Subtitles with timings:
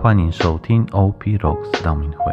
[0.00, 2.32] 欢迎收听 OP Rocks 道明会。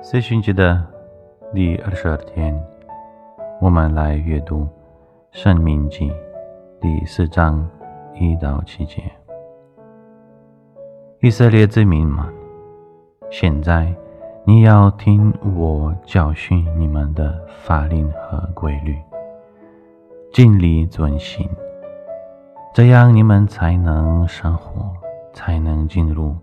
[0.00, 0.80] 四旬节的
[1.52, 2.56] 第二十二天，
[3.60, 4.60] 我们来阅读
[5.32, 6.10] 《生命记》
[6.80, 7.68] 第四章
[8.14, 9.02] 一到七节。
[11.20, 12.24] 以色列子民们，
[13.30, 13.92] 现在。
[14.48, 18.96] 你要听我教训你们的法令和规律，
[20.36, 21.48] 尽力遵行，
[22.74, 24.92] 这样你们才能生活，
[25.32, 26.36] 才能进入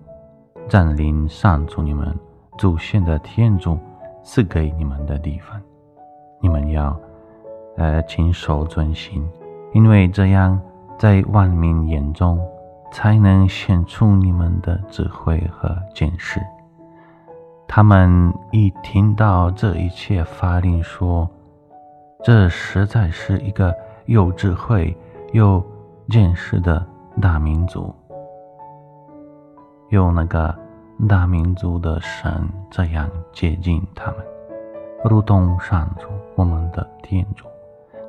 [0.68, 2.12] 占领上主你们
[2.58, 3.78] 祖先的天主
[4.24, 5.62] 赐给你们的地方。
[6.42, 7.00] 你们要
[7.78, 9.30] 呃亲手遵行，
[9.76, 10.60] 因为这样
[10.98, 12.44] 在万民眼中
[12.92, 16.42] 才能显出你们的智慧和见识。
[17.68, 21.30] 他们一听到这一切法令，说
[22.24, 24.96] ：“这实在是一个有智慧、
[25.34, 25.62] 又
[26.10, 26.82] 见识的
[27.22, 27.94] 大民族。
[29.90, 30.56] 有那个
[31.10, 32.32] 大民族的神
[32.72, 34.20] 这样接近他们，
[35.04, 37.46] 如同上主我们的天主，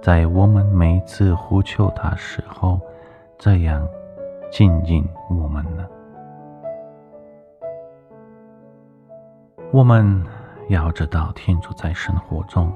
[0.01, 2.81] 在我们每次呼求他时候，
[3.37, 3.85] 这样
[4.49, 5.85] 亲近我们呢。”
[9.73, 10.25] 我们
[10.69, 12.73] 要知道，天主在生活中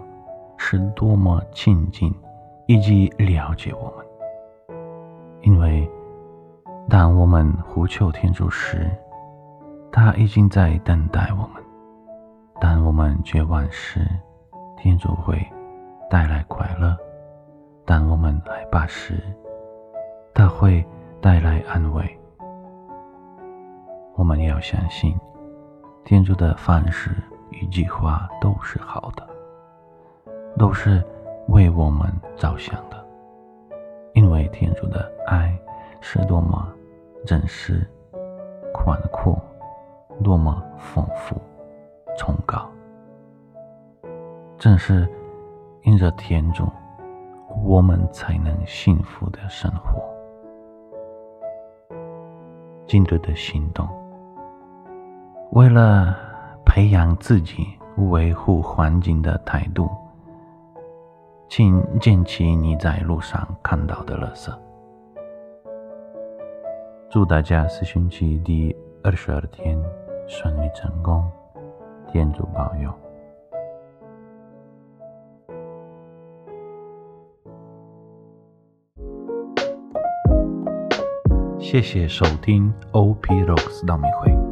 [0.71, 2.15] 是多么亲近
[2.67, 4.07] 以及了解我们，
[5.41, 5.91] 因为
[6.91, 8.87] 当我们呼求天主时，
[9.91, 11.63] 他已经在等待我们；
[12.61, 14.07] 当我们绝望时，
[14.77, 15.43] 天主会
[16.11, 16.95] 带来快乐；
[17.87, 19.23] 当我们害怕时，
[20.35, 20.85] 他会
[21.19, 22.21] 带来安慰。
[24.17, 25.19] 我们要相信。
[26.05, 27.11] 天主的方式
[27.53, 29.28] 与计划都是好的，
[30.59, 31.03] 都是
[31.47, 33.03] 为我们着想的，
[34.13, 35.57] 因为天主的爱
[36.01, 36.67] 是多么
[37.25, 37.89] 真实、
[38.75, 39.41] 宽阔，
[40.25, 41.41] 多么丰富、
[42.17, 42.69] 崇高。
[44.59, 45.09] 正是
[45.83, 46.67] 因着天主，
[47.65, 50.03] 我们才能幸福的生活。
[52.87, 53.89] 今日的行动。
[55.53, 56.17] 为了
[56.65, 57.67] 培养自己
[58.11, 59.89] 维护环境的态度，
[61.49, 64.53] 请捡起你在路上看到的垃圾。
[67.11, 69.83] 祝大家四旬期第二十二天
[70.27, 71.25] 顺利成功，
[72.13, 72.93] 天主保佑。
[81.59, 84.48] 谢谢收听 OP Rocks 道明会。